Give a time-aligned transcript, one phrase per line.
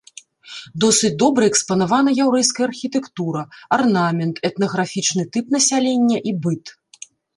[0.83, 3.41] Досыць добра экспанавана яўрэйская архітэктура,
[3.77, 6.63] арнамент, этнаграфічны тып насялення і быт.